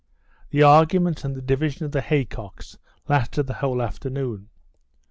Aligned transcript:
The 0.49 0.63
arguments 0.63 1.23
and 1.23 1.35
the 1.35 1.43
division 1.43 1.85
of 1.85 1.91
the 1.91 2.01
haycocks 2.01 2.79
lasted 3.07 3.43
the 3.43 3.53
whole 3.61 3.83
afternoon. 3.83 4.49